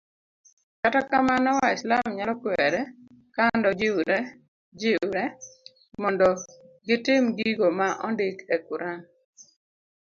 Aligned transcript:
kata 0.81 0.99
kamano, 1.09 1.49
waislam 1.61 2.07
nyalo 2.17 2.33
kuerre 2.41 2.81
kando 3.35 3.69
jiwre 4.79 5.23
mondo 6.01 6.27
gitim 6.87 7.23
gigo 7.37 7.67
ma 7.79 7.87
ondik 8.07 8.37
e 8.55 8.57
Quran 8.67 8.99